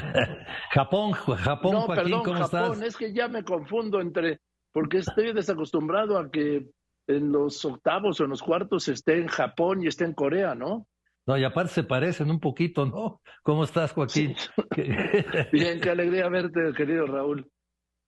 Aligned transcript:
Japón, 0.70 1.12
Japón, 1.12 1.72
no, 1.72 1.80
Joaquín, 1.82 2.04
perdón, 2.04 2.22
¿cómo 2.24 2.38
Japón, 2.40 2.72
estás? 2.72 2.82
es 2.82 2.96
que 2.96 3.12
ya 3.12 3.28
me 3.28 3.44
confundo 3.44 4.00
entre, 4.00 4.40
porque 4.72 4.98
estoy 4.98 5.32
desacostumbrado 5.32 6.18
a 6.18 6.30
que 6.30 6.66
en 7.06 7.32
los 7.32 7.64
octavos 7.64 8.20
o 8.20 8.24
en 8.24 8.30
los 8.30 8.42
cuartos 8.42 8.88
esté 8.88 9.18
en 9.18 9.28
Japón 9.28 9.82
y 9.82 9.88
esté 9.88 10.04
en 10.04 10.14
Corea, 10.14 10.54
¿no? 10.54 10.86
No, 11.26 11.36
y 11.36 11.44
aparte 11.44 11.72
se 11.72 11.84
parecen 11.84 12.30
un 12.30 12.40
poquito, 12.40 12.86
¿no? 12.86 13.20
¿Cómo 13.42 13.64
estás, 13.64 13.92
Joaquín? 13.92 14.34
Bien, 15.52 15.80
qué 15.80 15.90
alegría 15.90 16.28
verte, 16.28 16.72
querido 16.76 17.06
Raúl. 17.06 17.48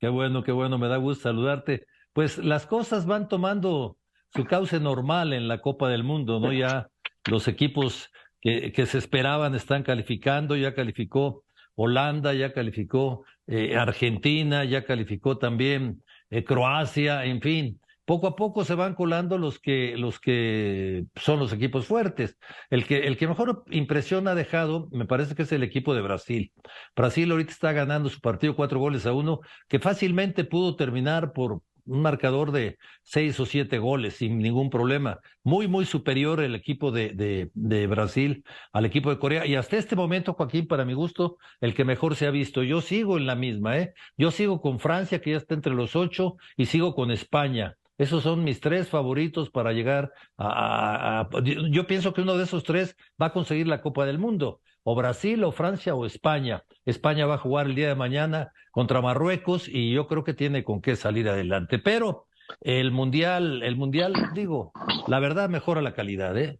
Qué 0.00 0.08
bueno, 0.08 0.42
qué 0.42 0.52
bueno, 0.52 0.78
me 0.78 0.88
da 0.88 0.96
gusto 0.96 1.24
saludarte. 1.24 1.86
Pues 2.12 2.38
las 2.38 2.66
cosas 2.66 3.06
van 3.06 3.28
tomando 3.28 3.96
su 4.34 4.44
cauce 4.44 4.80
normal 4.80 5.32
en 5.32 5.46
la 5.46 5.60
Copa 5.60 5.88
del 5.88 6.04
Mundo, 6.04 6.40
¿no? 6.40 6.52
Ya 6.52 6.88
los 7.30 7.48
equipos 7.48 8.10
que, 8.40 8.72
que 8.72 8.86
se 8.86 8.98
esperaban 8.98 9.54
están 9.54 9.82
calificando, 9.82 10.56
ya 10.56 10.74
calificó 10.74 11.44
Holanda, 11.82 12.32
ya 12.34 12.52
calificó 12.52 13.24
eh, 13.46 13.76
Argentina, 13.76 14.64
ya 14.64 14.84
calificó 14.84 15.38
también 15.38 16.02
eh, 16.30 16.44
Croacia, 16.44 17.24
en 17.24 17.40
fin. 17.40 17.80
Poco 18.04 18.26
a 18.26 18.36
poco 18.36 18.64
se 18.64 18.74
van 18.74 18.94
colando 18.94 19.38
los 19.38 19.58
que, 19.58 19.94
los 19.96 20.18
que 20.18 21.04
son 21.16 21.38
los 21.38 21.52
equipos 21.52 21.86
fuertes. 21.86 22.36
El 22.68 22.84
que, 22.86 23.06
el 23.06 23.16
que 23.16 23.28
mejor 23.28 23.64
impresión 23.70 24.26
ha 24.28 24.34
dejado, 24.34 24.88
me 24.92 25.06
parece 25.06 25.34
que 25.34 25.42
es 25.42 25.52
el 25.52 25.62
equipo 25.62 25.94
de 25.94 26.02
Brasil. 26.02 26.52
Brasil 26.96 27.30
ahorita 27.30 27.52
está 27.52 27.72
ganando 27.72 28.08
su 28.08 28.20
partido 28.20 28.56
cuatro 28.56 28.80
goles 28.80 29.06
a 29.06 29.12
uno, 29.12 29.40
que 29.68 29.78
fácilmente 29.78 30.44
pudo 30.44 30.74
terminar 30.76 31.32
por, 31.32 31.62
un 31.84 32.02
marcador 32.02 32.52
de 32.52 32.78
seis 33.02 33.38
o 33.40 33.46
siete 33.46 33.78
goles 33.78 34.16
sin 34.16 34.38
ningún 34.38 34.70
problema. 34.70 35.20
Muy, 35.42 35.68
muy 35.68 35.84
superior 35.84 36.40
el 36.40 36.54
equipo 36.54 36.90
de, 36.92 37.50
de, 37.54 37.86
Brasil 37.86 38.44
al 38.72 38.84
equipo 38.84 39.10
de 39.10 39.18
Corea. 39.18 39.46
Y 39.46 39.56
hasta 39.56 39.76
este 39.76 39.96
momento, 39.96 40.34
Joaquín, 40.34 40.66
para 40.66 40.84
mi 40.84 40.94
gusto, 40.94 41.38
el 41.60 41.74
que 41.74 41.84
mejor 41.84 42.16
se 42.16 42.26
ha 42.26 42.30
visto. 42.30 42.62
Yo 42.62 42.80
sigo 42.80 43.18
en 43.18 43.26
la 43.26 43.34
misma, 43.34 43.78
¿eh? 43.78 43.94
Yo 44.16 44.30
sigo 44.30 44.60
con 44.60 44.78
Francia, 44.78 45.20
que 45.20 45.30
ya 45.32 45.36
está 45.36 45.54
entre 45.54 45.74
los 45.74 45.96
ocho, 45.96 46.36
y 46.56 46.66
sigo 46.66 46.94
con 46.94 47.10
España. 47.10 47.76
Esos 47.98 48.22
son 48.22 48.42
mis 48.42 48.60
tres 48.60 48.88
favoritos 48.88 49.50
para 49.50 49.72
llegar 49.72 50.12
a, 50.38 51.28
Yo 51.70 51.86
pienso 51.86 52.12
que 52.12 52.22
uno 52.22 52.36
de 52.36 52.44
esos 52.44 52.64
tres 52.64 52.96
va 53.20 53.26
a 53.26 53.32
conseguir 53.32 53.68
la 53.68 53.80
Copa 53.80 54.06
del 54.06 54.18
Mundo, 54.18 54.60
o 54.84 54.94
Brasil, 54.94 55.42
o 55.44 55.52
Francia, 55.52 55.94
o 55.94 56.06
España. 56.06 56.64
España 56.84 57.26
va 57.26 57.34
a 57.34 57.38
jugar 57.38 57.66
el 57.66 57.74
día 57.74 57.88
de 57.88 57.94
mañana 57.94 58.52
contra 58.70 59.00
Marruecos 59.00 59.68
y 59.68 59.92
yo 59.92 60.06
creo 60.08 60.24
que 60.24 60.34
tiene 60.34 60.64
con 60.64 60.80
qué 60.80 60.96
salir 60.96 61.28
adelante. 61.28 61.78
Pero 61.78 62.26
el 62.60 62.90
Mundial, 62.90 63.62
el 63.62 63.76
Mundial, 63.76 64.14
digo, 64.34 64.72
la 65.06 65.20
verdad 65.20 65.48
mejora 65.48 65.82
la 65.82 65.94
calidad, 65.94 66.36
¿eh? 66.38 66.58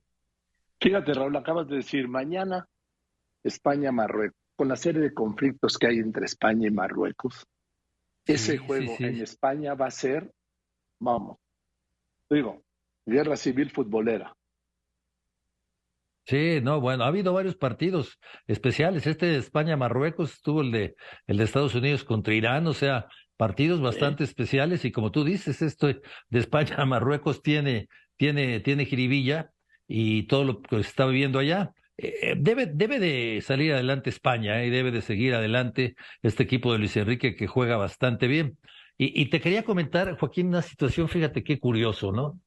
Fíjate, 0.81 1.15
Raúl, 1.15 1.37
acabas 1.37 1.69
de 1.69 1.77
decir, 1.77 2.09
mañana 2.09 2.67
España-Marruecos, 3.45 4.39
con 4.57 4.69
la 4.69 4.77
serie 4.77 5.01
de 5.01 5.15
conflictos 5.15 5.79
que 5.79 5.87
hay 5.89 5.99
entre 5.99 6.27
España 6.27 6.69
y 6.69 6.71
Marruecos, 6.71 7.47
ese 8.27 8.53
Sí, 8.53 8.59
juego 8.59 8.93
sí, 8.93 8.97
sí. 8.99 9.05
en 9.05 9.21
España 9.21 9.75
va 9.75 9.87
a 9.87 9.91
ser, 9.91 10.31
vamos, 11.01 11.39
digo, 12.31 12.63
guerra 13.05 13.37
civil 13.37 13.71
futbolera. 13.71 14.35
Sí, 16.25 16.61
no, 16.63 16.81
bueno, 16.81 17.05
ha 17.05 17.09
habido 17.09 17.33
varios 17.33 17.57
partidos 17.57 18.19
especiales. 18.47 19.07
Este 19.07 19.27
de 19.27 19.39
España-Marruecos 19.39 20.35
estuvo 20.35 20.61
el 20.63 20.71
de 20.71 20.95
el 21.27 21.37
de 21.37 21.45
Estados 21.45 21.75
Unidos 21.75 22.05
contra 22.05 22.33
Irán, 22.35 22.67
o 22.69 22.75
sea, 22.75 23.09
partidos 23.37 23.81
bastante 23.81 24.23
especiales 24.25 24.85
y 24.85 24.93
como 24.93 25.11
tú 25.11 25.25
dices, 25.25 25.63
esto 25.63 25.89
de 25.89 26.39
España 26.39 26.77
a 26.79 26.87
Marruecos 26.87 27.43
tiene 27.43 27.89
tiene 28.17 28.61
tiene 28.61 28.85
jiribilla 28.87 29.51
y 29.89 30.25
todo 30.29 30.45
lo 30.45 30.63
que 30.63 30.77
se 30.77 30.83
está 30.83 31.07
viviendo 31.07 31.41
allá. 31.41 31.73
Eh, 31.97 32.35
debe 32.39 32.67
debe 32.67 33.01
de 33.01 33.41
salir 33.43 33.73
adelante 33.73 34.11
España 34.11 34.63
eh, 34.63 34.69
y 34.69 34.71
debe 34.71 34.93
de 34.93 35.03
seguir 35.03 35.35
adelante 35.35 35.97
este 36.23 36.45
equipo 36.45 36.73
de 36.73 36.79
Luis 36.79 36.97
Enrique 36.97 37.35
que 37.35 37.47
juega 37.49 37.77
bastante 37.77 38.29
bien. 38.29 38.59
Y, 38.97 39.21
y 39.21 39.27
te 39.31 39.41
quería 39.41 39.65
comentar, 39.65 40.17
Joaquín, 40.19 40.49
una 40.49 40.63
situación, 40.63 41.09
fíjate 41.09 41.43
qué 41.43 41.59
curioso, 41.59 42.13
¿no? 42.13 42.41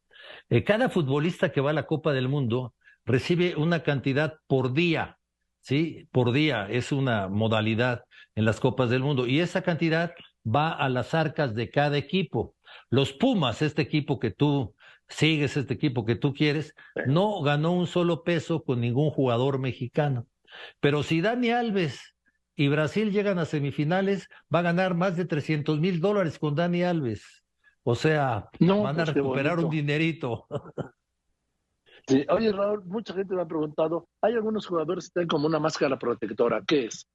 Eh, 0.50 0.64
cada 0.64 0.90
futbolista 0.90 1.52
que 1.52 1.62
va 1.62 1.72
a 1.72 1.74
la 1.74 1.86
Copa 1.86 2.14
del 2.14 2.30
Mundo 2.30 2.74
recibe 3.06 3.56
una 3.56 3.84
cantidad 3.84 4.36
por 4.48 4.74
día, 4.74 5.18
¿sí? 5.62 6.08
Por 6.12 6.32
día 6.32 6.68
es 6.70 6.92
una 6.92 7.28
modalidad 7.28 8.04
en 8.36 8.46
las 8.46 8.60
Copas 8.60 8.90
del 8.90 9.02
Mundo 9.02 9.28
y 9.28 9.40
esa 9.40 9.62
cantidad 9.62 10.14
va 10.46 10.72
a 10.72 10.90
las 10.90 11.14
arcas 11.14 11.56
de 11.56 11.70
cada 11.70 11.98
equipo. 11.98 12.56
Los 12.90 13.14
Pumas, 13.14 13.62
este 13.62 13.82
equipo 13.82 14.20
que 14.20 14.32
tú 14.32 14.76
sigues, 15.08 15.58
este 15.58 15.74
equipo 15.74 16.06
que 16.06 16.16
tú 16.16 16.34
quieres, 16.34 16.74
no 17.06 17.42
ganó 17.42 17.72
un 17.74 17.88
solo 17.88 18.24
peso 18.24 18.64
con 18.64 18.82
ningún 18.82 19.10
jugador 19.12 19.60
mexicano. 19.60 20.28
Pero 20.80 21.04
si 21.04 21.22
Dani 21.22 21.52
Alves 21.52 22.16
y 22.56 22.68
Brasil 22.70 23.12
llegan 23.12 23.40
a 23.40 23.46
semifinales, 23.46 24.28
va 24.54 24.60
a 24.60 24.64
ganar 24.64 24.96
más 24.96 25.18
de 25.18 25.26
300 25.26 25.80
mil 25.80 26.00
dólares 26.00 26.40
con 26.40 26.56
Dani 26.56 26.84
Alves. 26.84 27.44
O 27.84 27.96
sea, 27.96 28.50
No, 28.60 28.82
van 28.82 29.00
a 29.00 29.06
pues 29.06 29.16
recuperar 29.16 29.60
un 29.60 29.70
dinerito. 29.70 30.48
Oye, 32.30 32.52
Raúl, 32.52 32.84
mucha 32.86 33.14
gente 33.14 33.34
me 33.36 33.42
ha 33.42 33.48
preguntado, 33.48 34.08
hay 34.22 34.34
algunos 34.34 34.68
jugadores 34.68 35.06
que 35.06 35.14
tienen 35.14 35.28
como 35.28 35.48
una 35.48 35.60
máscara 35.60 35.98
protectora, 35.98 36.62
¿qué 36.66 36.86
es? 36.86 37.08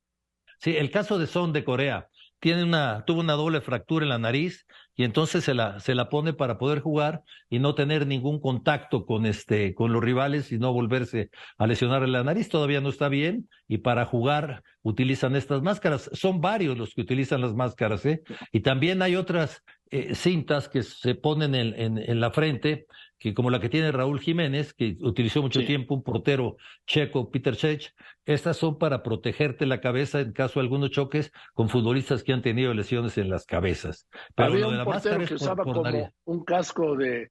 Sí, 0.58 0.76
el 0.76 0.90
caso 0.90 1.18
de 1.18 1.26
Son 1.26 1.52
de 1.52 1.64
Corea. 1.64 2.08
Tiene 2.38 2.64
una, 2.64 3.04
tuvo 3.04 3.20
una 3.20 3.34
doble 3.34 3.60
fractura 3.60 4.04
en 4.04 4.08
la 4.08 4.18
nariz 4.18 4.66
y 4.94 5.04
entonces 5.04 5.44
se 5.44 5.52
la, 5.52 5.78
se 5.78 5.94
la 5.94 6.08
pone 6.08 6.32
para 6.32 6.58
poder 6.58 6.80
jugar 6.80 7.22
y 7.50 7.58
no 7.58 7.74
tener 7.74 8.06
ningún 8.06 8.40
contacto 8.40 9.04
con 9.04 9.26
este, 9.26 9.74
con 9.74 9.92
los 9.92 10.02
rivales 10.02 10.50
y 10.50 10.58
no 10.58 10.72
volverse 10.72 11.30
a 11.58 11.66
lesionar 11.66 12.02
en 12.02 12.12
la 12.12 12.24
nariz. 12.24 12.48
Todavía 12.48 12.80
no 12.80 12.88
está 12.88 13.08
bien 13.08 13.48
y 13.68 13.78
para 13.78 14.06
jugar 14.06 14.62
utilizan 14.82 15.36
estas 15.36 15.62
máscaras. 15.62 16.10
Son 16.12 16.40
varios 16.40 16.76
los 16.78 16.94
que 16.94 17.02
utilizan 17.02 17.40
las 17.40 17.54
máscaras, 17.54 18.04
¿eh? 18.06 18.22
Y 18.52 18.60
también 18.60 19.02
hay 19.02 19.16
otras 19.16 19.62
eh, 19.90 20.14
cintas 20.14 20.68
que 20.68 20.82
se 20.82 21.14
ponen 21.14 21.54
en, 21.54 21.74
en, 21.78 21.98
en 21.98 22.20
la 22.20 22.30
frente 22.30 22.86
que 23.18 23.34
como 23.34 23.50
la 23.50 23.60
que 23.60 23.68
tiene 23.68 23.92
Raúl 23.92 24.18
Jiménez, 24.20 24.72
que 24.72 24.96
utilizó 25.00 25.42
mucho 25.42 25.60
Sí. 25.60 25.66
tiempo 25.66 25.94
un 25.94 26.02
portero 26.02 26.56
checo, 26.86 27.30
Peter 27.30 27.54
Cech, 27.54 27.92
estas 28.24 28.56
son 28.56 28.78
para 28.78 29.02
protegerte 29.02 29.66
la 29.66 29.82
cabeza 29.82 30.20
en 30.20 30.32
caso 30.32 30.58
de 30.58 30.64
algunos 30.64 30.90
choques 30.90 31.30
con 31.52 31.68
futbolistas 31.68 32.22
que 32.22 32.32
han 32.32 32.40
tenido 32.40 32.72
lesiones 32.72 33.18
en 33.18 33.28
las 33.28 33.44
cabezas. 33.44 34.08
Pero 34.34 34.48
Había 34.48 34.60
lo 34.60 34.66
de 34.68 34.72
un 34.72 34.78
la 34.78 34.84
portero 34.86 35.18
máscara 35.18 35.26
que 35.28 35.34
usaba 35.34 35.64
por, 35.64 35.74
por 35.74 35.90
como 35.92 36.10
un 36.24 36.44
casco 36.44 36.96
de 36.96 37.30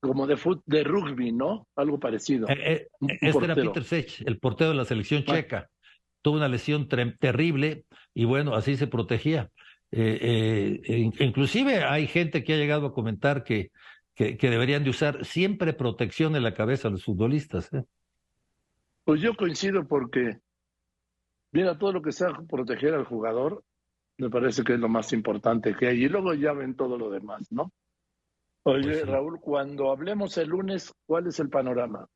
como 0.00 0.26
de 0.26 0.36
fut, 0.36 0.62
de 0.64 0.82
rugby, 0.84 1.32
¿no? 1.32 1.68
Algo 1.76 2.00
parecido. 2.00 2.48
Eh, 2.48 2.54
eh, 2.64 2.88
Un- 3.00 3.10
un 3.10 3.16
este 3.20 3.26
era 3.28 3.54
portero. 3.54 3.72
Peter 3.72 3.84
Sech, 3.84 4.22
el 4.26 4.38
portero 4.38 4.70
de 4.70 4.76
la 4.76 4.84
selección 4.86 5.22
checa. 5.24 5.68
Tuvo 6.26 6.38
una 6.38 6.48
lesión 6.48 6.88
terrible 6.88 7.84
y 8.12 8.24
bueno, 8.24 8.56
así 8.56 8.76
se 8.76 8.88
protegía. 8.88 9.48
Eh, 9.92 10.80
eh, 10.84 10.92
in- 10.98 11.14
inclusive 11.20 11.84
hay 11.84 12.08
gente 12.08 12.42
que 12.42 12.54
ha 12.54 12.56
llegado 12.56 12.88
a 12.88 12.92
comentar 12.92 13.44
que, 13.44 13.70
que, 14.12 14.36
que 14.36 14.50
deberían 14.50 14.82
de 14.82 14.90
usar 14.90 15.24
siempre 15.24 15.72
protección 15.72 16.34
en 16.34 16.42
la 16.42 16.52
cabeza 16.52 16.90
los 16.90 17.04
futbolistas. 17.04 17.72
¿eh? 17.72 17.84
Pues 19.04 19.20
yo 19.20 19.36
coincido 19.36 19.86
porque, 19.86 20.38
mira, 21.52 21.78
todo 21.78 21.92
lo 21.92 22.02
que 22.02 22.10
sea 22.10 22.30
proteger 22.50 22.94
al 22.94 23.04
jugador, 23.04 23.62
me 24.18 24.28
parece 24.28 24.64
que 24.64 24.72
es 24.72 24.80
lo 24.80 24.88
más 24.88 25.12
importante 25.12 25.76
que 25.76 25.86
hay. 25.86 26.02
Y 26.02 26.08
luego 26.08 26.34
ya 26.34 26.52
ven 26.54 26.74
todo 26.74 26.98
lo 26.98 27.08
demás, 27.08 27.46
¿no? 27.52 27.72
Oye, 28.64 28.82
Pues 28.82 28.98
sí. 28.98 29.04
Raúl, 29.04 29.38
cuando 29.40 29.92
hablemos 29.92 30.36
el 30.38 30.48
lunes, 30.48 30.92
¿cuál 31.06 31.28
es 31.28 31.38
el 31.38 31.50
panorama? 31.50 32.08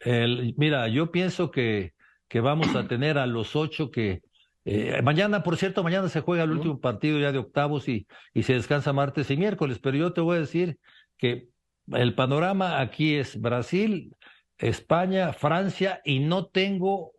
El, 0.00 0.52
mira, 0.58 0.88
yo 0.88 1.10
pienso 1.10 1.50
que, 1.50 1.95
que 2.28 2.40
vamos 2.40 2.74
a 2.74 2.86
tener 2.88 3.18
a 3.18 3.26
los 3.26 3.56
ocho 3.56 3.90
que 3.90 4.22
eh, 4.64 5.00
mañana, 5.02 5.44
por 5.44 5.56
cierto, 5.56 5.84
mañana 5.84 6.08
se 6.08 6.20
juega 6.20 6.42
el 6.42 6.50
último 6.50 6.80
partido 6.80 7.20
ya 7.20 7.30
de 7.30 7.38
octavos 7.38 7.88
y, 7.88 8.06
y 8.34 8.42
se 8.42 8.54
descansa 8.54 8.92
martes 8.92 9.30
y 9.30 9.36
miércoles, 9.36 9.78
pero 9.80 9.96
yo 9.96 10.12
te 10.12 10.20
voy 10.20 10.38
a 10.38 10.40
decir 10.40 10.78
que 11.16 11.48
el 11.92 12.14
panorama 12.14 12.80
aquí 12.80 13.14
es 13.14 13.40
Brasil, 13.40 14.12
España, 14.58 15.32
Francia 15.32 16.00
y 16.04 16.18
no 16.18 16.46
tengo 16.46 17.12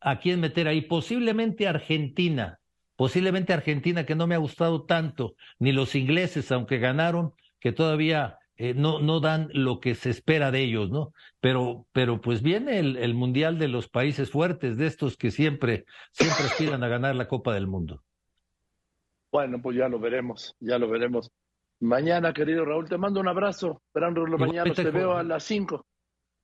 a 0.00 0.18
quién 0.18 0.40
meter 0.40 0.68
ahí, 0.68 0.80
posiblemente 0.80 1.68
Argentina, 1.68 2.60
posiblemente 2.96 3.52
Argentina 3.52 4.06
que 4.06 4.14
no 4.14 4.26
me 4.26 4.34
ha 4.34 4.38
gustado 4.38 4.84
tanto, 4.84 5.34
ni 5.58 5.72
los 5.72 5.94
ingleses, 5.94 6.50
aunque 6.50 6.78
ganaron, 6.78 7.32
que 7.60 7.72
todavía 7.72 8.38
eh, 8.56 8.74
no, 8.74 9.00
no 9.00 9.20
dan 9.20 9.48
lo 9.52 9.80
que 9.80 9.94
se 9.94 10.10
espera 10.10 10.50
de 10.50 10.62
ellos, 10.62 10.90
¿no? 10.90 11.12
Pero, 11.40 11.86
pero 11.92 12.20
pues 12.20 12.42
viene 12.42 12.78
el, 12.78 12.96
el 12.96 13.14
Mundial 13.14 13.58
de 13.58 13.68
los 13.68 13.88
países 13.88 14.30
fuertes, 14.30 14.76
de 14.76 14.86
estos 14.86 15.16
que 15.16 15.30
siempre, 15.30 15.84
siempre 16.12 16.44
aspiran 16.44 16.82
a 16.82 16.88
ganar 16.88 17.14
la 17.14 17.28
Copa 17.28 17.54
del 17.54 17.66
Mundo. 17.66 18.02
Bueno, 19.30 19.60
pues 19.60 19.76
ya 19.76 19.88
lo 19.88 19.98
veremos, 19.98 20.56
ya 20.60 20.78
lo 20.78 20.88
veremos. 20.88 21.30
Mañana, 21.80 22.32
querido 22.32 22.64
Raúl, 22.64 22.88
te 22.88 22.96
mando 22.96 23.20
un 23.20 23.28
abrazo. 23.28 23.82
Esperando 23.86 24.26
mañanos, 24.26 24.74
te 24.74 24.90
veo 24.90 25.12
a 25.12 25.22
las 25.22 25.44
5. 25.44 25.84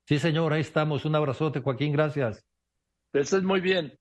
Sí, 0.07 0.19
señor, 0.19 0.53
ahí 0.53 0.61
estamos. 0.61 1.05
Un 1.07 1.15
abrazote, 1.15 1.61
Joaquín, 1.61 1.93
gracias. 1.93 2.45
Que 3.13 3.21
estés 3.21 3.43
muy 3.43 3.61
bien. 3.61 3.99